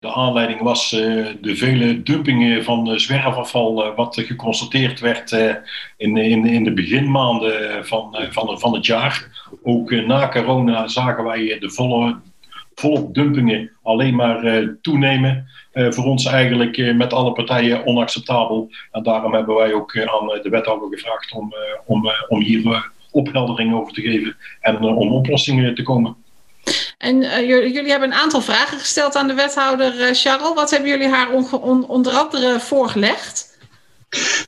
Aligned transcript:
De 0.00 0.12
aanleiding 0.12 0.60
was 0.60 0.90
de 0.90 1.56
vele 1.56 2.02
dumpingen 2.02 2.64
van 2.64 3.00
zwerfafval, 3.00 3.94
wat 3.94 4.20
geconstateerd 4.20 5.00
werd 5.00 5.32
in, 5.96 6.16
in, 6.16 6.46
in 6.46 6.64
de 6.64 6.72
beginmaanden 6.72 7.86
van, 7.86 8.16
van, 8.30 8.60
van 8.60 8.74
het 8.74 8.86
jaar. 8.86 9.46
Ook 9.62 9.90
na 9.90 10.28
corona 10.28 10.88
zagen 10.88 11.24
wij 11.24 11.58
de 11.58 11.70
volle, 11.70 12.20
dumpingen 13.12 13.70
alleen 13.82 14.14
maar 14.14 14.68
toenemen. 14.82 15.46
voor 15.72 16.04
ons 16.04 16.24
eigenlijk 16.24 16.94
met 16.94 17.12
alle 17.12 17.32
partijen 17.32 17.86
onacceptabel. 17.86 18.70
En 18.92 19.02
daarom 19.02 19.34
hebben 19.34 19.56
wij 19.56 19.72
ook 19.72 19.98
aan 19.98 20.26
de 20.42 20.50
wethouder 20.50 20.88
gevraagd 20.88 21.32
om, 21.32 21.54
om, 21.86 22.10
om 22.28 22.40
hier 22.40 22.90
opheldering 23.10 23.74
over 23.74 23.92
te 23.92 24.02
geven 24.02 24.36
en 24.60 24.80
om 24.80 25.12
oplossingen 25.12 25.74
te 25.74 25.82
komen. 25.82 26.16
En 26.98 27.22
uh, 27.22 27.40
jullie 27.48 27.90
hebben 27.90 28.12
een 28.12 28.18
aantal 28.18 28.40
vragen 28.40 28.78
gesteld 28.78 29.16
aan 29.16 29.26
de 29.26 29.34
wethouder 29.34 29.94
uh, 29.94 30.14
Charles. 30.14 30.54
Wat 30.54 30.70
hebben 30.70 30.88
jullie 30.88 31.08
haar 31.08 31.30
on, 31.30 31.52
on, 31.52 31.86
onder 31.88 32.12
andere 32.12 32.60
voorgelegd? 32.60 33.48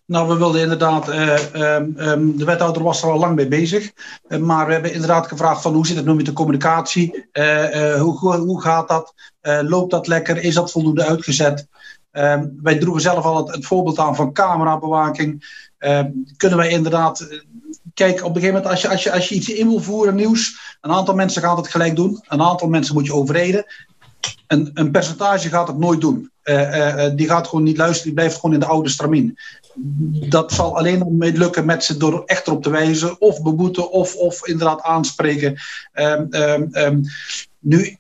Nou, 0.07 0.29
we 0.29 0.37
wilden 0.37 0.61
inderdaad, 0.61 1.09
uh, 1.09 1.75
um, 1.95 2.37
de 2.37 2.45
wethouder 2.45 2.83
was 2.83 3.03
er 3.03 3.11
al 3.11 3.19
lang 3.19 3.35
mee 3.35 3.49
bezig. 3.49 3.93
maar 4.41 4.67
we 4.67 4.73
hebben 4.73 4.93
inderdaad 4.93 5.27
gevraagd 5.27 5.63
van 5.63 5.75
hoe 5.75 5.87
zit 5.87 5.97
het 5.97 6.05
nu 6.07 6.15
met 6.15 6.27
de 6.27 6.33
communicatie? 6.33 7.29
hoe, 7.99 8.37
hoe 8.37 8.63
gaat 8.63 8.89
dat? 8.89 9.15
loopt 9.63 9.91
dat 9.91 10.07
lekker? 10.07 10.43
Is 10.43 10.55
dat 10.55 10.71
voldoende 10.71 11.05
uitgezet? 11.05 11.67
Ehm, 12.13 12.47
wij 12.63 12.79
droegen 12.79 13.03
zelf 13.03 13.25
al 13.25 13.47
het, 13.47 13.67
voorbeeld 13.67 13.99
aan 13.99 14.17
van 14.17 14.33
camerabewaking. 14.33 15.61
kunnen 16.37 16.59
wij 16.59 16.69
inderdaad 16.69 17.29
kijk, 17.95 18.25
op 18.25 18.35
een 18.35 18.41
gegeven 18.41 18.55
moment, 18.55 18.67
als 18.67 18.83
je, 18.83 18.89
als, 18.89 19.03
je, 19.03 19.13
als 19.13 19.29
je 19.29 19.35
iets 19.35 19.49
in 19.49 19.69
wil 19.69 19.81
voeren, 19.81 20.15
nieuws, 20.15 20.77
een 20.81 20.91
aantal 20.91 21.15
mensen 21.15 21.43
gaat 21.43 21.57
het 21.57 21.69
gelijk 21.69 21.97
doen, 21.97 22.21
een 22.27 22.43
aantal 22.43 22.69
mensen 22.69 22.95
moet 22.95 23.07
je 23.07 23.15
overreden. 23.15 23.65
Een, 24.47 24.71
een 24.75 24.91
percentage 24.91 25.49
gaat 25.49 25.69
het 25.69 25.79
nooit 25.79 26.01
doen. 26.01 26.31
Uh, 26.45 26.77
uh, 26.77 27.11
die 27.17 27.29
gaat 27.29 27.49
gewoon 27.49 27.65
niet 27.65 27.77
luisteren, 27.77 28.05
die 28.05 28.15
blijft 28.15 28.35
gewoon 28.35 28.55
in 28.55 28.61
de 28.61 28.67
oude 28.67 28.89
stramien. 28.89 29.39
Dat 30.29 30.53
zal 30.53 30.77
alleen 30.77 31.17
mee 31.17 31.33
lukken 31.33 31.65
met 31.65 31.85
ze 31.85 31.97
door 31.97 32.23
echt 32.27 32.47
erop 32.47 32.63
te 32.63 32.71
wijzen, 32.71 33.21
of 33.21 33.43
beboeten, 33.43 33.91
of, 33.91 34.15
of 34.15 34.47
inderdaad 34.47 34.83
aanspreken. 34.83 35.57
Um, 35.95 36.27
um, 36.31 36.69
um, 36.73 37.03
nu 37.59 37.97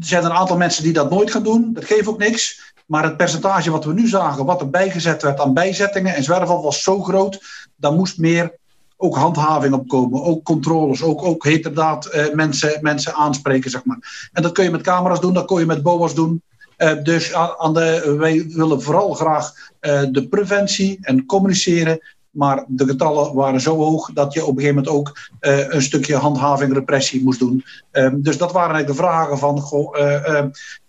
zijn 0.00 0.24
er 0.24 0.30
een 0.30 0.36
aantal 0.36 0.56
mensen 0.56 0.82
die 0.82 0.92
dat 0.92 1.10
nooit 1.10 1.30
gaan 1.30 1.42
doen, 1.42 1.72
dat 1.72 1.84
geeft 1.84 2.08
ook 2.08 2.18
niks. 2.18 2.74
Maar 2.86 3.04
het 3.04 3.16
percentage 3.16 3.70
wat 3.70 3.84
we 3.84 3.92
nu 3.92 4.08
zagen, 4.08 4.44
wat 4.44 4.60
er 4.60 4.70
bijgezet 4.70 5.22
werd 5.22 5.40
aan 5.40 5.54
bijzettingen 5.54 6.14
en 6.14 6.22
zwerfval, 6.22 6.62
was 6.62 6.82
zo 6.82 7.02
groot. 7.02 7.40
Daar 7.76 7.92
moest 7.92 8.18
meer 8.18 8.54
ook 8.96 9.16
handhaving 9.16 9.74
op 9.74 9.88
komen, 9.88 10.22
ook 10.22 10.44
controles, 10.44 11.02
ook, 11.02 11.22
ook 11.22 11.44
heterdaad 11.44 12.14
uh, 12.14 12.34
mensen, 12.34 12.78
mensen 12.80 13.14
aanspreken, 13.14 13.70
zeg 13.70 13.84
maar. 13.84 14.28
En 14.32 14.42
dat 14.42 14.52
kun 14.52 14.64
je 14.64 14.70
met 14.70 14.82
camera's 14.82 15.20
doen, 15.20 15.34
dat 15.34 15.46
kun 15.46 15.58
je 15.58 15.66
met 15.66 15.82
BOA's 15.82 16.14
doen. 16.14 16.42
Uh, 16.78 17.02
dus 17.02 17.34
aan 17.34 17.74
de, 17.74 18.14
wij 18.18 18.46
willen 18.48 18.82
vooral 18.82 19.14
graag 19.14 19.52
uh, 19.80 20.02
de 20.10 20.28
preventie 20.28 20.98
en 21.00 21.26
communiceren, 21.26 22.00
maar 22.36 22.64
de 22.68 22.86
getallen 22.86 23.34
waren 23.34 23.60
zo 23.60 23.76
hoog 23.76 24.12
dat 24.12 24.32
je 24.32 24.44
op 24.44 24.56
een 24.56 24.62
gegeven 24.62 24.74
moment 24.74 24.94
ook 24.94 25.18
een 25.40 25.82
stukje 25.82 26.16
handhaving, 26.16 26.72
repressie 26.72 27.24
moest 27.24 27.38
doen. 27.38 27.64
Ehm, 27.90 28.20
dus 28.20 28.38
dat 28.38 28.52
waren 28.52 28.74
eigenlijk 28.74 29.00
de 29.00 29.06
vragen 29.06 29.38
van, 29.38 29.60
goh, 29.60 29.96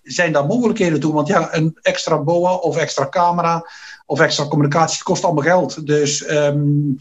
zijn 0.04 0.31
daar 0.31 0.45
mogelijkheden 0.45 1.00
toe? 1.00 1.14
Want 1.14 1.28
ja, 1.28 1.56
een 1.56 1.78
extra 1.81 2.20
BOA 2.20 2.54
of 2.54 2.78
extra 2.78 3.09
camera 3.09 3.66
of 4.06 4.20
extra 4.20 4.48
communicatie 4.48 5.04
kost 5.04 5.23
allemaal 5.23 5.44
geld. 5.44 5.88
Dus 5.88 6.30
um, 6.30 6.98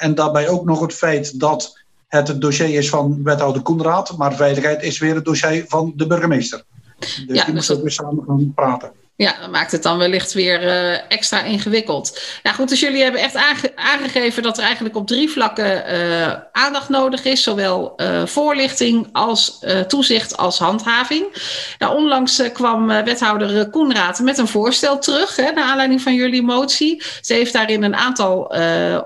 en 0.00 0.14
daarbij 0.14 0.48
ook 0.48 0.64
nog 0.64 0.80
het 0.80 0.94
feit 0.94 1.40
dat 1.40 1.78
het 2.08 2.28
het 2.28 2.40
dossier 2.40 2.74
is 2.74 2.88
van 2.88 3.22
wethouder 3.22 3.62
Koenraad, 3.62 4.16
maar 4.16 4.34
veiligheid 4.34 4.82
is 4.82 4.98
weer 4.98 5.14
het 5.14 5.24
dossier 5.24 5.64
van 5.68 5.92
de 5.96 6.06
burgemeester. 6.06 6.64
Dus 6.98 7.24
ja, 7.26 7.44
die 7.44 7.54
moeten 7.54 7.74
dus 7.74 7.82
weer 7.82 7.90
samen 7.90 8.24
gaan 8.26 8.52
praten. 8.54 8.92
Ja, 9.20 9.34
dat 9.40 9.50
maakt 9.50 9.72
het 9.72 9.82
dan 9.82 9.98
wellicht 9.98 10.32
weer 10.32 10.62
uh, 10.62 11.10
extra 11.12 11.42
ingewikkeld. 11.42 12.20
Nou 12.42 12.56
goed, 12.56 12.68
dus 12.68 12.80
jullie 12.80 13.02
hebben 13.02 13.20
echt 13.20 13.36
aange 13.36 13.72
aangegeven 13.76 14.42
dat 14.42 14.58
er 14.58 14.64
eigenlijk 14.64 14.96
op 14.96 15.06
drie 15.06 15.30
vlakken 15.30 15.94
uh, 15.94 16.32
aandacht 16.52 16.88
nodig 16.88 17.24
is. 17.24 17.42
Zowel 17.42 17.92
uh, 17.96 18.26
voorlichting 18.26 19.08
als 19.12 19.58
toezicht 19.88 20.36
als 20.36 20.58
handhaving. 20.58 21.24
Nou, 21.78 21.96
onlangs 21.96 22.42
kwam 22.52 22.86
wethouder 22.86 23.70
Koenraad 23.70 24.20
met 24.20 24.38
een 24.38 24.48
voorstel 24.48 24.98
terug. 24.98 25.36
Hè, 25.36 25.50
naar 25.52 25.64
aanleiding 25.64 26.00
van 26.00 26.14
jullie 26.14 26.42
motie. 26.42 27.02
Ze 27.20 27.34
heeft 27.34 27.52
daarin 27.52 27.82
een 27.82 27.96
aantal 27.96 28.54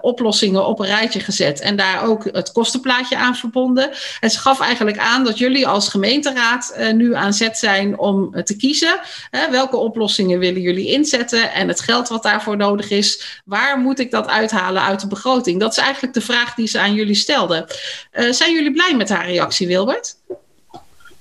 oplossingen 0.00 0.66
op 0.66 0.78
een 0.78 0.86
rijtje 0.86 1.20
gezet. 1.20 1.60
En 1.60 1.76
daar 1.76 2.02
ook 2.02 2.25
het 2.25 2.52
kostenplaatje 2.52 3.16
aan 3.16 3.36
verbonden. 3.36 3.91
En 4.20 4.31
ze 4.31 4.38
gaf 4.38 4.60
eigenlijk 4.60 4.98
aan 4.98 5.25
dat 5.25 5.38
jullie 5.38 5.66
als 5.66 5.88
gemeenteraad 5.88 6.76
nu 6.92 7.14
aan 7.14 7.32
zet 7.32 7.58
zijn 7.58 7.98
om 7.98 8.44
te 8.44 8.56
kiezen. 8.56 9.00
welke 9.50 9.76
oplossingen 9.76 10.02
oplossingen 10.04 10.38
willen 10.38 10.60
jullie 10.60 10.91
inzetten 10.91 11.53
en 11.53 11.69
het 11.69 11.81
geld 11.81 12.09
wat 12.09 12.22
daarvoor 12.22 12.56
nodig 12.56 12.91
is, 12.91 13.41
waar 13.44 13.78
moet 13.78 13.98
ik 13.98 14.10
dat 14.10 14.26
uithalen 14.26 14.82
uit 14.82 15.00
de 15.00 15.06
begroting? 15.06 15.60
Dat 15.60 15.72
is 15.72 15.78
eigenlijk 15.78 16.15
de 16.15 16.20
vraag 16.20 16.54
die 16.54 16.66
ze 16.66 16.78
aan 16.78 16.94
jullie 16.94 17.15
stelden. 17.15 17.66
Uh, 18.12 18.32
zijn 18.32 18.53
jullie 18.53 18.72
blij 18.72 18.94
met 18.97 19.09
haar 19.09 19.26
reactie, 19.26 19.66
Wilbert? 19.66 20.16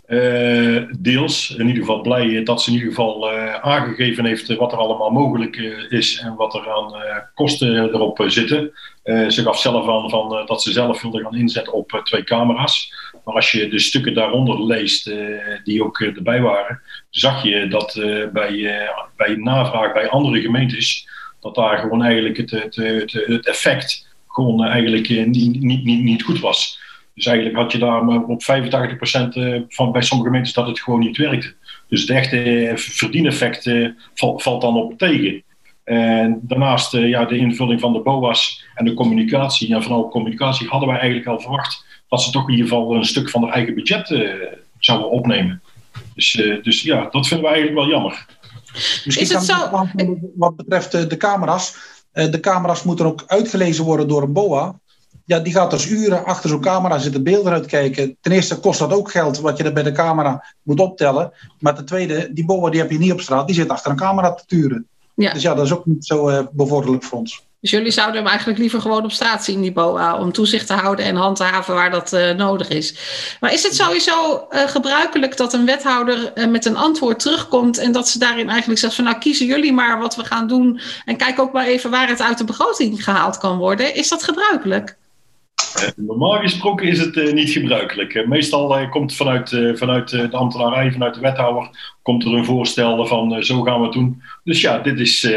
Uh, 0.07 0.83
deels, 0.99 1.55
in 1.57 1.67
ieder 1.67 1.81
geval 1.81 2.01
blij 2.01 2.43
dat 2.43 2.61
ze 2.61 2.69
in 2.69 2.75
ieder 2.75 2.89
geval 2.89 3.33
uh, 3.33 3.55
aangegeven 3.55 4.25
heeft 4.25 4.55
wat 4.55 4.71
er 4.71 4.77
allemaal 4.77 5.09
mogelijk 5.09 5.55
is 5.89 6.19
en 6.19 6.35
wat 6.35 6.53
er 6.53 6.71
aan 6.71 6.93
kosten 7.33 7.93
erop 7.93 8.23
zitten. 8.27 8.71
ze 9.03 9.41
gaf 9.43 9.59
zelf 9.59 9.87
aan 9.87 10.09
van, 10.09 10.45
dat 10.45 10.63
ze 10.63 10.71
zelf 10.71 11.01
wilde 11.01 11.23
gaan 11.23 11.35
inzetten 11.35 11.73
op 11.73 12.01
twee 12.03 12.23
camera's. 12.23 12.93
Maar 13.25 13.35
als 13.35 13.51
je 13.51 13.67
de 13.67 13.79
stukken 13.79 14.13
daaronder 14.13 14.65
leest, 14.65 15.11
die 15.63 15.83
ook 15.83 15.99
erbij 15.99 16.41
waren, 16.41 16.81
zag 17.09 17.43
je 17.43 17.67
dat 17.67 17.93
bij, 18.33 18.87
bij 19.17 19.35
navraag 19.35 19.93
bij 19.93 20.09
andere 20.09 20.41
gemeentes, 20.41 21.07
dat 21.39 21.55
daar 21.55 21.77
gewoon 21.77 22.03
eigenlijk 22.03 22.37
het, 22.37 22.51
het, 22.51 22.75
het, 23.11 23.47
effect 23.47 24.07
gewoon 24.27 24.63
eigenlijk 24.63 25.09
niet, 25.27 25.61
niet, 25.61 25.85
niet 25.85 26.23
goed 26.23 26.39
was. 26.39 26.81
Dus 27.13 27.25
eigenlijk 27.25 27.57
had 27.57 27.71
je 27.71 27.77
daar 27.77 28.07
op 28.07 28.41
85% 28.41 28.45
eh, 29.33 29.61
van 29.67 29.91
bij 29.91 30.01
sommige 30.01 30.29
gemeentes 30.29 30.53
dat 30.53 30.67
het 30.67 30.79
gewoon 30.79 30.99
niet 30.99 31.17
werkte. 31.17 31.53
Dus 31.87 32.01
het 32.01 32.09
echte 32.09 32.67
eh, 32.67 32.77
verdieneffect 32.77 33.65
eh, 33.65 33.87
valt 34.15 34.61
dan 34.61 34.75
op 34.75 34.97
tegen. 34.97 35.43
En 35.83 36.39
daarnaast 36.41 36.91
ja, 36.91 37.25
de 37.25 37.37
invulling 37.37 37.79
van 37.79 37.93
de 37.93 37.99
BOA's 37.99 38.65
en 38.75 38.85
de 38.85 38.93
communicatie. 38.93 39.75
En 39.75 39.83
vooral 39.83 40.09
communicatie 40.09 40.67
hadden 40.67 40.89
wij 40.89 40.97
eigenlijk 40.97 41.27
al 41.27 41.39
verwacht 41.39 41.85
dat 42.07 42.21
ze 42.21 42.31
toch 42.31 42.47
in 42.47 42.51
ieder 42.51 42.67
geval 42.67 42.95
een 42.95 43.05
stuk 43.05 43.29
van 43.29 43.41
hun 43.41 43.51
eigen 43.51 43.75
budget 43.75 44.07
zouden 44.79 45.09
opnemen. 45.09 45.61
Dus, 46.15 46.31
dus 46.61 46.81
ja, 46.81 47.07
dat 47.09 47.27
vinden 47.27 47.45
wij 47.45 47.55
eigenlijk 47.55 47.85
wel 47.85 47.95
jammer. 47.95 48.25
Misschien 49.05 49.25
Is 49.25 49.33
het 49.33 49.43
zo? 49.43 49.87
Wat 50.35 50.55
betreft 50.55 51.09
de 51.09 51.17
camera's. 51.17 51.75
De 52.11 52.39
camera's 52.39 52.83
moeten 52.83 53.05
ook 53.05 53.23
uitgelezen 53.27 53.83
worden 53.83 54.07
door 54.07 54.21
een 54.21 54.33
BOA 54.33 54.79
ja, 55.25 55.39
die 55.39 55.53
gaat 55.53 55.71
dus 55.71 55.89
uren 55.89 56.25
achter 56.25 56.49
zo'n 56.49 56.61
camera 56.61 56.97
zitten 56.97 57.23
beelden 57.23 57.53
uitkijken. 57.53 58.17
Ten 58.21 58.31
eerste 58.31 58.59
kost 58.59 58.79
dat 58.79 58.93
ook 58.93 59.11
geld, 59.11 59.39
wat 59.39 59.57
je 59.57 59.63
er 59.63 59.73
bij 59.73 59.83
de 59.83 59.91
camera 59.91 60.45
moet 60.63 60.79
optellen. 60.79 61.31
Maar 61.59 61.75
ten 61.75 61.85
tweede, 61.85 62.33
die 62.33 62.45
boa 62.45 62.69
die 62.69 62.79
heb 62.79 62.91
je 62.91 62.97
niet 62.97 63.11
op 63.11 63.21
straat, 63.21 63.47
die 63.47 63.55
zit 63.55 63.69
achter 63.69 63.91
een 63.91 63.97
camera 63.97 64.33
te 64.33 64.43
turen. 64.45 64.87
Ja. 65.15 65.33
Dus 65.33 65.41
ja, 65.41 65.53
dat 65.53 65.65
is 65.65 65.73
ook 65.73 65.85
niet 65.85 66.05
zo 66.05 66.29
uh, 66.29 66.39
bevorderlijk 66.51 67.03
voor 67.03 67.17
ons. 67.17 67.43
Dus 67.63 67.71
jullie 67.71 67.91
zouden 67.91 68.15
hem 68.15 68.27
eigenlijk 68.27 68.59
liever 68.59 68.81
gewoon 68.81 69.03
op 69.03 69.11
straat 69.11 69.43
zien, 69.43 69.61
die 69.61 69.71
BOA, 69.71 70.19
om 70.19 70.31
toezicht 70.31 70.67
te 70.67 70.73
houden 70.73 71.05
en 71.05 71.15
hand 71.15 71.35
te 71.35 71.43
haven 71.43 71.73
waar 71.73 71.91
dat 71.91 72.13
uh, 72.13 72.31
nodig 72.31 72.69
is. 72.69 72.95
Maar 73.39 73.53
is 73.53 73.63
het 73.63 73.75
sowieso 73.75 74.47
uh, 74.49 74.61
gebruikelijk 74.67 75.37
dat 75.37 75.53
een 75.53 75.65
wethouder 75.65 76.31
uh, 76.35 76.47
met 76.47 76.65
een 76.65 76.77
antwoord 76.77 77.19
terugkomt 77.19 77.77
en 77.77 77.91
dat 77.91 78.09
ze 78.09 78.19
daarin 78.19 78.49
eigenlijk 78.49 78.79
zegt 78.79 78.95
van 78.95 79.03
nou 79.03 79.17
kiezen 79.17 79.45
jullie 79.45 79.73
maar 79.73 79.99
wat 79.99 80.15
we 80.15 80.23
gaan 80.23 80.47
doen 80.47 80.79
en 81.05 81.17
kijk 81.17 81.39
ook 81.39 81.53
maar 81.53 81.65
even 81.65 81.89
waar 81.89 82.07
het 82.07 82.21
uit 82.21 82.37
de 82.37 82.43
begroting 82.43 83.03
gehaald 83.03 83.37
kan 83.37 83.57
worden? 83.57 83.95
Is 83.95 84.09
dat 84.09 84.23
gebruikelijk? 84.23 84.97
Eh, 85.75 85.87
normaal 85.95 86.39
gesproken 86.39 86.87
is 86.87 86.99
het 86.99 87.15
uh, 87.15 87.33
niet 87.33 87.49
gebruikelijk. 87.49 88.27
Meestal 88.27 88.79
uh, 88.81 88.91
komt 88.91 89.15
vanuit, 89.15 89.49
vanuit 89.73 90.09
de 90.09 90.31
ambtenarij, 90.31 90.91
vanuit 90.91 91.13
de 91.13 91.19
wethouder, 91.19 91.95
komt 92.01 92.23
er 92.23 92.33
een 92.33 92.45
voorstel 92.45 93.05
van 93.05 93.43
zo 93.43 93.61
gaan 93.61 93.79
we 93.79 93.83
het 93.83 93.93
doen. 93.93 94.21
Dus 94.43 94.61
ja, 94.61 94.79
dit 94.79 94.99
is 94.99 95.27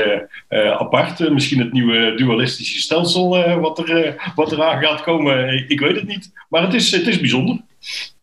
apart. 0.78 1.30
misschien 1.30 1.58
het 1.58 1.72
nieuwe 1.72 2.14
dualistische 2.16 2.80
stelsel 2.80 3.58
wat, 3.60 3.78
er, 3.78 4.32
wat 4.34 4.52
eraan 4.52 4.82
gaat 4.82 5.02
komen. 5.02 5.64
Ik 5.68 5.80
weet 5.80 5.96
het 5.96 6.06
niet. 6.06 6.32
Maar 6.48 6.62
het 6.62 6.74
is, 6.74 6.90
het 6.90 7.06
is 7.06 7.20
bijzonder. 7.20 7.60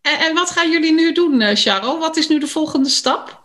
En, 0.02 0.20
en 0.20 0.34
wat 0.34 0.52
gaan 0.52 0.72
jullie 0.72 0.94
nu 0.94 1.14
doen, 1.14 1.56
Charles? 1.56 2.00
Wat 2.00 2.18
is 2.18 2.28
nu 2.28 2.40
de 2.40 2.48
volgende 2.48 2.90
stap? 2.90 3.43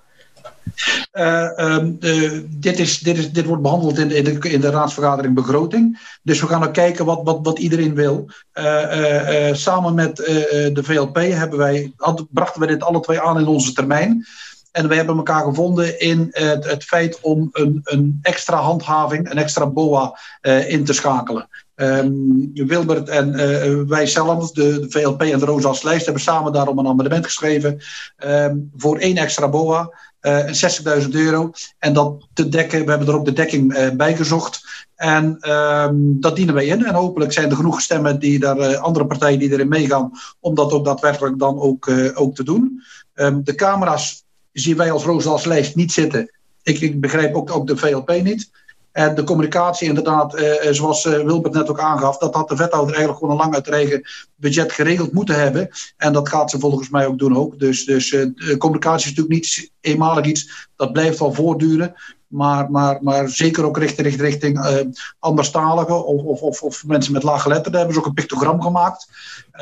Uh, 1.13 1.51
um, 1.57 1.97
uh, 2.01 2.41
dit, 2.49 2.79
is, 2.79 2.99
dit, 2.99 3.19
is, 3.19 3.33
dit 3.33 3.45
wordt 3.45 3.63
behandeld 3.63 3.99
in, 3.99 4.11
in, 4.11 4.25
de, 4.25 4.51
in 4.51 4.61
de 4.61 4.71
raadsvergadering 4.71 5.35
begroting. 5.35 5.99
Dus 6.23 6.41
we 6.41 6.47
gaan 6.47 6.65
ook 6.65 6.73
kijken 6.73 7.05
wat, 7.05 7.21
wat, 7.25 7.39
wat 7.43 7.59
iedereen 7.59 7.95
wil. 7.95 8.31
Uh, 8.55 9.55
samen 9.55 9.95
met 9.95 10.17
de 10.17 10.81
VLP 10.83 11.17
hebben 11.17 11.59
wij, 11.59 11.93
brachten 12.31 12.61
we 12.61 12.67
dit 12.67 12.83
alle 12.83 13.01
twee 13.01 13.21
aan 13.21 13.39
in 13.39 13.47
onze 13.47 13.73
termijn. 13.73 14.27
En 14.73 14.89
wij 14.89 14.97
hebben 14.97 15.17
elkaar 15.17 15.45
gevonden 15.45 16.01
in 16.01 16.29
het, 16.31 16.65
het 16.65 16.85
feit 16.85 17.21
om 17.21 17.49
een, 17.53 17.81
een 17.85 18.19
extra 18.23 18.57
handhaving, 18.57 19.31
een 19.31 19.39
extra 19.39 19.67
BOA 19.67 20.19
in 20.67 20.85
te 20.85 20.93
schakelen. 20.93 21.49
Um, 21.81 22.51
Wilbert 22.55 23.09
en 23.09 23.89
wij 23.89 24.07
zelf, 24.07 24.53
de, 24.53 24.81
de, 24.81 24.87
VLP 24.91 25.23
en 25.23 25.39
de 25.39 25.45
Roosas 25.45 25.83
Lijst, 25.83 26.05
hebben 26.05 26.23
samen 26.23 26.53
daarom 26.53 26.79
een 26.79 26.87
amendement 26.87 27.25
geschreven 27.25 27.81
um, 28.25 28.71
voor 28.77 28.99
één 28.99 29.17
extra 29.17 29.49
BOA. 29.49 29.91
Uh, 30.23 31.03
60.000 31.03 31.09
euro. 31.11 31.51
En 31.79 31.93
dat 31.93 32.27
te 32.33 32.49
dekken, 32.49 32.85
we 32.85 32.91
hebben 32.91 33.09
er 33.09 33.15
ook 33.15 33.25
de 33.25 33.33
dekking 33.33 33.77
uh, 33.77 33.91
bij 33.91 34.17
gezocht. 34.17 34.87
En 34.95 35.37
ehm, 35.41 35.95
dat 35.97 36.37
dienen 36.37 36.55
wij 36.55 36.67
in. 36.67 36.85
En 36.85 36.95
hopelijk 36.95 37.33
zijn 37.33 37.51
er 37.51 37.57
genoeg 37.57 37.81
stemmen 37.81 38.19
die 38.19 38.39
daar, 38.39 38.77
andere 38.77 39.07
partijen 39.07 39.39
die 39.39 39.53
erin 39.53 39.69
meegaan, 39.69 40.11
om 40.41 40.55
dat 40.55 40.73
ook 40.73 40.85
daadwerkelijk 40.85 41.39
dan 41.39 41.61
ook, 41.61 41.91
ook 42.15 42.35
te 42.35 42.45
doen. 42.45 42.83
Um, 43.15 43.45
de 43.45 43.55
camera's 43.55 44.25
zien 44.53 44.77
wij 44.77 44.91
als 44.91 45.05
Roos 45.05 45.45
lijst 45.45 45.75
niet 45.75 45.93
zitten. 45.93 46.33
Ik, 46.63 46.81
ik 46.81 47.01
begrijp 47.01 47.35
ook, 47.35 47.51
ook 47.51 47.67
de 47.67 47.77
VLP 47.77 48.23
niet. 48.23 48.51
En 48.99 49.15
de 49.15 49.25
communicatie, 49.25 49.89
inderdaad, 49.89 50.35
eh, 50.35 50.73
zoals 50.73 51.05
eh, 51.05 51.21
Wilbert 51.21 51.55
net 51.55 51.71
ook 51.71 51.81
aangaf, 51.81 52.19
dat 52.19 52.35
had 52.35 52.49
de 52.49 52.57
wethouder 52.57 52.95
eigenlijk 52.95 53.19
gewoon 53.19 53.35
een 53.35 53.41
lang 53.41 53.55
uitregen 53.55 54.03
budget 54.37 54.73
geregeld 54.73 55.13
moeten 55.13 55.35
hebben. 55.35 55.69
En 55.97 56.13
dat 56.13 56.29
gaat 56.29 56.51
ze 56.51 56.59
volgens 56.59 56.89
mij 56.89 57.07
ook 57.07 57.19
doen 57.19 57.37
ook. 57.37 57.59
Dus, 57.59 57.85
dus 57.85 58.17
communicatie 58.59 59.11
is 59.11 59.17
natuurlijk 59.17 59.35
niet 59.35 59.71
eenmalig 59.81 60.25
iets, 60.25 60.69
dat 60.77 60.93
blijft 60.93 61.19
wel 61.19 61.33
voortduren. 61.33 61.95
Maar, 62.27 62.71
maar, 62.71 62.99
maar 63.03 63.29
zeker 63.29 63.65
ook 63.65 63.79
richting, 63.79 64.17
richting 64.17 64.59
uh, 64.59 64.77
anderstaligen 65.19 66.07
of, 66.07 66.41
of, 66.41 66.63
of, 66.63 66.85
mensen 66.87 67.13
met 67.13 67.23
lage. 67.23 67.49
Daar 67.49 67.63
hebben 67.63 67.93
ze 67.93 67.99
ook 67.99 68.07
een 68.07 68.13
pictogram 68.13 68.63
gemaakt. 68.63 69.09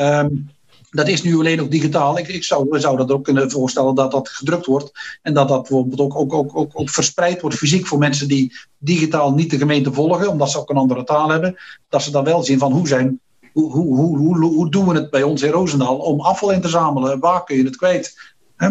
Um, 0.01 0.51
dat 0.91 1.09
is 1.09 1.23
nu 1.23 1.37
alleen 1.37 1.57
nog 1.57 1.69
digitaal. 1.69 2.19
Ik, 2.19 2.29
ik 2.29 2.45
zou, 2.45 2.81
zou 2.81 2.97
dat 2.97 3.11
ook 3.11 3.25
kunnen 3.25 3.51
voorstellen 3.51 3.95
dat 3.95 4.11
dat 4.11 4.29
gedrukt 4.29 4.67
wordt. 4.67 5.19
En 5.23 5.35
dat 5.35 5.49
dat 5.49 5.61
bijvoorbeeld 5.61 6.01
ook, 6.01 6.17
ook, 6.17 6.33
ook, 6.33 6.57
ook, 6.57 6.71
ook 6.75 6.91
verspreid 6.91 7.41
wordt 7.41 7.57
fysiek 7.57 7.87
voor 7.87 7.99
mensen 7.99 8.29
die 8.29 8.57
digitaal 8.79 9.35
niet 9.35 9.51
de 9.51 9.59
gemeente 9.59 9.93
volgen, 9.93 10.29
omdat 10.29 10.51
ze 10.51 10.59
ook 10.59 10.71
een 10.71 10.77
andere 10.77 11.05
taal 11.05 11.29
hebben. 11.29 11.57
Dat 11.89 12.03
ze 12.03 12.11
dan 12.11 12.25
wel 12.25 12.43
zien 12.43 12.59
van 12.59 12.73
hoe 12.73 12.89
zijn. 12.89 13.21
Hoe, 13.53 13.73
hoe, 13.73 13.97
hoe, 13.97 14.19
hoe, 14.19 14.39
hoe 14.39 14.71
doen 14.71 14.89
we 14.89 14.95
het 14.95 15.11
bij 15.11 15.23
ons 15.23 15.43
in 15.43 15.51
Roosendaal 15.51 15.97
om 15.97 16.21
afval 16.21 16.53
in 16.53 16.61
te 16.61 16.69
zamelen? 16.69 17.21
Waar 17.21 17.45
kun 17.45 17.57
je 17.57 17.65
het 17.65 17.77
kwijt? 17.77 18.35
He? 18.57 18.71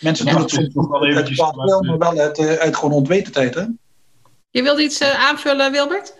Mensen 0.00 0.26
doen 0.26 0.40
het 0.40 0.50
soms 0.50 0.74
nog 0.74 0.88
wel 0.88 1.06
eventjes. 1.06 1.38
maar 1.38 1.98
wel 1.98 2.18
uit, 2.18 2.38
eh, 2.38 2.52
uit 2.52 2.76
gewoon 2.76 2.92
onwetendheid. 2.92 3.54
Hè? 3.54 3.64
Je 4.50 4.62
wilde 4.62 4.82
iets 4.82 5.00
uh, 5.00 5.28
aanvullen, 5.28 5.72
Wilbert? 5.72 6.14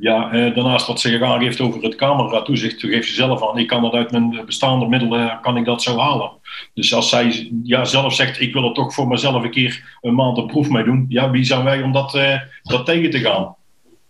Ja, 0.00 0.32
eh, 0.32 0.54
daarnaast 0.54 0.86
wat 0.86 1.00
ze 1.00 1.24
aangeeft 1.24 1.60
over 1.60 1.82
het 1.82 1.94
camera-toezicht, 1.94 2.80
geeft 2.80 3.08
ze 3.08 3.14
zelf 3.14 3.48
aan. 3.48 3.58
Ik 3.58 3.66
kan 3.66 3.82
dat 3.82 3.92
uit 3.92 4.10
mijn 4.10 4.42
bestaande 4.46 4.86
middelen, 4.86 5.38
kan 5.42 5.56
ik 5.56 5.64
dat 5.64 5.82
zo 5.82 5.98
halen. 5.98 6.30
Dus 6.74 6.94
als 6.94 7.08
zij 7.08 7.50
ja, 7.62 7.84
zelf 7.84 8.14
zegt, 8.14 8.40
ik 8.40 8.52
wil 8.52 8.64
er 8.64 8.74
toch 8.74 8.94
voor 8.94 9.08
mezelf 9.08 9.42
een 9.42 9.50
keer 9.50 9.98
een 10.00 10.14
maand 10.14 10.38
een 10.38 10.46
proef 10.46 10.68
mee 10.68 10.84
doen. 10.84 11.06
Ja, 11.08 11.30
wie 11.30 11.44
zijn 11.44 11.64
wij 11.64 11.82
om 11.82 11.92
dat, 11.92 12.14
uh, 12.14 12.40
dat 12.62 12.86
tegen 12.86 13.10
te 13.10 13.18
gaan? 13.18 13.54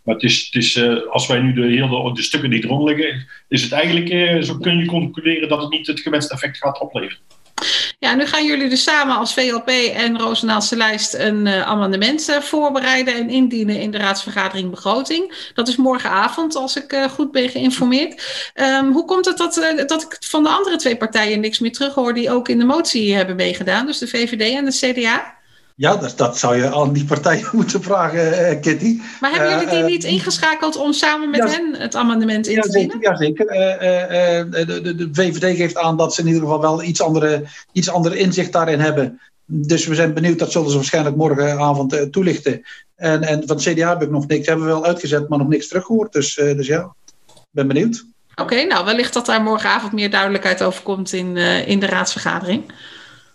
Maar 0.03 0.15
het 0.15 0.25
is, 0.25 0.45
het 0.45 0.55
is 0.55 0.77
uh, 0.77 1.07
als 1.11 1.27
wij 1.27 1.41
nu 1.41 1.53
de, 1.53 1.63
hele, 1.63 2.15
de 2.15 2.23
stukken 2.23 2.51
die 2.51 2.65
eronder 2.65 2.95
liggen, 2.95 3.27
is 3.49 3.63
het 3.63 3.73
eigenlijk, 3.73 4.09
uh, 4.11 4.43
zo 4.43 4.59
kun 4.59 4.79
je 4.79 4.87
concluderen 4.87 5.49
dat 5.49 5.63
het 5.63 5.71
niet 5.71 5.87
het 5.87 6.01
gewenste 6.01 6.35
effect 6.35 6.57
gaat 6.57 6.81
opleveren. 6.81 7.19
Ja, 7.99 8.15
nu 8.15 8.27
gaan 8.27 8.45
jullie 8.45 8.69
dus 8.69 8.83
samen 8.83 9.17
als 9.17 9.35
VLP 9.35 9.69
en 9.95 10.19
Rozenaalse 10.19 10.77
Lijst 10.77 11.15
een 11.15 11.47
uh, 11.47 11.63
amendement 11.63 12.29
uh, 12.29 12.41
voorbereiden 12.41 13.15
en 13.15 13.31
indienen 13.31 13.81
in 13.81 13.91
de 13.91 13.99
raadsvergadering 13.99 14.71
begroting. 14.71 15.51
Dat 15.55 15.69
is 15.69 15.77
morgenavond, 15.77 16.57
als 16.57 16.77
ik 16.77 16.93
uh, 16.93 17.05
goed 17.05 17.33
ben 17.33 17.49
geïnformeerd. 17.49 18.51
Um, 18.55 18.93
hoe 18.93 19.05
komt 19.05 19.25
het 19.25 19.37
dat, 19.37 19.55
dat 19.87 20.03
ik 20.03 20.17
van 20.21 20.43
de 20.43 20.49
andere 20.49 20.77
twee 20.77 20.97
partijen 20.97 21.41
niks 21.41 21.59
meer 21.59 21.73
terughoor 21.73 22.15
die 22.15 22.31
ook 22.31 22.49
in 22.49 22.59
de 22.59 22.65
motie 22.65 23.15
hebben 23.15 23.37
meegedaan, 23.37 23.87
dus 23.87 23.99
de 23.99 24.09
VVD 24.09 24.55
en 24.55 24.65
de 24.65 24.93
CDA? 24.93 25.34
Ja, 25.77 25.97
dat, 25.97 26.17
dat 26.17 26.39
zou 26.39 26.57
je 26.57 26.75
aan 26.75 26.93
die 26.93 27.05
partijen 27.05 27.49
moeten 27.53 27.83
vragen, 27.83 28.53
uh, 28.53 28.61
Kitty. 28.61 29.01
Maar 29.21 29.31
hebben 29.31 29.51
jullie 29.51 29.69
die 29.69 29.79
uh, 29.79 29.87
niet 29.87 30.05
ingeschakeld 30.05 30.77
om 30.77 30.93
samen 30.93 31.31
met 31.31 31.41
ja, 31.41 31.49
hen 31.49 31.75
het 31.79 31.95
amendement 31.95 32.47
in 32.47 32.61
te 32.61 32.69
dienen? 32.69 33.01
Ja, 33.01 33.17
zeker. 33.17 33.47
Uh, 33.47 34.67
de, 34.67 34.81
de, 34.83 34.95
de, 34.95 35.09
VVD 35.13 35.57
geeft 35.57 35.77
aan 35.77 35.97
dat 35.97 36.15
ze 36.15 36.21
in 36.21 36.27
ieder 36.27 36.43
geval 36.43 36.61
wel 36.61 36.83
iets 36.83 37.01
andere, 37.03 37.45
iets 37.73 37.91
andere 37.91 38.19
inzicht 38.19 38.53
daarin 38.53 38.81
hebben. 38.81 39.21
Dus 39.45 39.87
we 39.87 39.95
zijn 39.95 40.15
benieuwd, 40.15 40.39
dat 40.39 40.53
zullen 40.53 40.71
ze 40.71 40.77
waarschijnlijk 40.77 41.17
morgenavond 41.17 42.13
toelichten. 42.13 42.63
En, 42.97 43.23
en 43.23 43.47
van 43.47 43.57
het 43.57 43.65
CDA 43.65 43.89
heb 43.89 44.03
ik 44.03 44.11
nog 44.11 44.27
niks, 44.27 44.47
hebben 44.47 44.67
we 44.67 44.73
wel 44.73 44.85
uitgezet, 44.85 45.29
maar 45.29 45.39
nog 45.39 45.49
niks 45.49 45.69
teruggehoord. 45.69 46.13
Dus, 46.13 46.35
dus 46.35 46.67
ja, 46.67 46.95
ben 47.51 47.67
benieuwd. 47.67 48.05
Oké, 48.31 48.43
okay, 48.43 48.65
nou 48.65 48.85
wellicht 48.85 49.13
dat 49.13 49.27
daar 49.27 49.43
morgenavond 49.43 49.93
meer 49.93 50.11
duidelijkheid 50.11 50.63
over 50.63 50.83
komt 50.83 51.13
in, 51.13 51.37
in 51.67 51.81
de 51.81 51.87
raadsvergadering. 51.87 52.73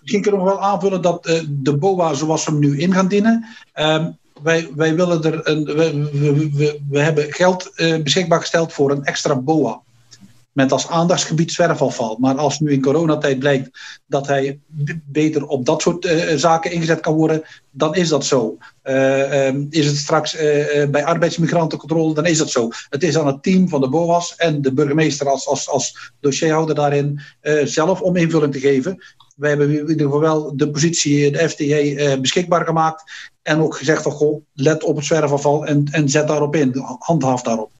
Misschien 0.01 0.21
kunnen 0.21 0.41
we 0.41 0.47
wel 0.47 0.61
aanvullen 0.61 1.01
dat 1.01 1.27
uh, 1.27 1.41
de 1.49 1.77
BOA 1.77 2.13
zoals 2.13 2.45
we 2.45 2.51
hem 2.51 2.59
nu 2.59 2.79
in 2.79 2.93
gaan 2.93 3.07
dienen. 3.07 3.45
Um, 3.75 4.17
wij, 4.43 4.69
wij 4.75 4.95
willen 4.95 5.23
er 5.23 5.47
een. 5.47 5.65
We, 5.65 6.09
we, 6.11 6.49
we, 6.53 6.79
we 6.89 6.99
hebben 6.99 7.33
geld 7.33 7.71
uh, 7.75 8.03
beschikbaar 8.03 8.39
gesteld 8.39 8.73
voor 8.73 8.91
een 8.91 9.03
extra 9.03 9.35
BOA. 9.35 9.81
Met 10.51 10.71
als 10.71 10.87
aandachtsgebied 10.87 11.51
zwerfafval. 11.51 12.17
Maar 12.19 12.35
als 12.35 12.59
nu 12.59 12.71
in 12.71 12.81
coronatijd 12.81 13.39
blijkt 13.39 13.69
dat 14.05 14.27
hij 14.27 14.59
beter 15.05 15.47
op 15.47 15.65
dat 15.65 15.81
soort 15.81 16.05
uh, 16.05 16.35
zaken 16.35 16.71
ingezet 16.71 16.99
kan 16.99 17.13
worden, 17.13 17.43
dan 17.71 17.95
is 17.95 18.09
dat 18.09 18.25
zo. 18.25 18.57
Uh, 18.83 19.47
um, 19.47 19.67
is 19.69 19.85
het 19.85 19.95
straks 19.95 20.35
bij 20.89 21.05
arbeidsmigrantencontrole, 21.05 22.13
dan 22.13 22.25
is 22.25 22.37
dat 22.37 22.49
zo. 22.49 22.69
Het 22.89 23.03
is 23.03 23.17
aan 23.17 23.27
het 23.27 23.43
team 23.43 23.69
van 23.69 23.81
de 23.81 23.89
BOA's 23.89 24.35
en 24.35 24.61
de 24.61 24.73
burgemeester 24.73 25.29
als, 25.29 25.47
als, 25.47 25.69
als 25.69 26.11
dossierhouder 26.19 26.75
daarin 26.75 27.19
zelf 27.63 28.01
om 28.01 28.15
invulling 28.15 28.53
te 28.53 28.59
geven 28.59 28.99
wij 29.39 29.49
hebben 29.49 29.69
in 29.69 29.89
ieder 29.89 30.05
geval 30.05 30.19
wel 30.19 30.57
de 30.57 30.69
positie, 30.69 31.31
de 31.31 31.49
FTA, 31.49 31.63
eh, 31.63 32.19
beschikbaar 32.19 32.65
gemaakt. 32.65 33.03
En 33.41 33.61
ook 33.61 33.75
gezegd 33.75 34.01
van, 34.03 34.11
goh, 34.11 34.43
let 34.53 34.83
op 34.83 34.95
het 34.95 35.05
zwerfafval 35.05 35.65
en, 35.65 35.85
en 35.91 36.09
zet 36.09 36.27
daarop 36.27 36.55
in. 36.55 36.83
Handhaaf 36.99 37.41
daarop. 37.41 37.71